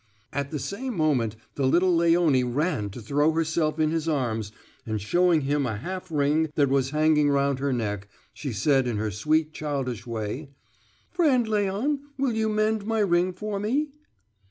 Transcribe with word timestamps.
At 0.33 0.49
the 0.49 0.57
same 0.57 0.97
moment 0.97 1.35
the 1.53 1.67
little 1.67 1.95
Léonie 1.95 2.41
ran 2.43 2.89
to 2.89 2.99
throw 2.99 3.33
herself 3.33 3.77
in 3.79 3.91
his 3.91 4.09
arms, 4.09 4.51
and 4.83 4.99
showing 4.99 5.41
him 5.41 5.67
a 5.67 5.77
half 5.77 6.09
ring 6.09 6.49
that 6.55 6.69
was 6.69 6.89
hanging 6.89 7.29
round 7.29 7.59
her 7.59 7.71
neck, 7.71 8.07
she 8.33 8.51
said 8.51 8.87
in 8.87 8.97
her 8.97 9.11
sweet, 9.11 9.53
childish 9.53 10.07
way: 10.07 10.49
"Friend 11.11 11.45
Léon, 11.45 11.99
will 12.17 12.33
you 12.33 12.49
mend 12.49 12.83
my 12.87 13.01
ring 13.01 13.31
for 13.31 13.59
me?" 13.59 13.89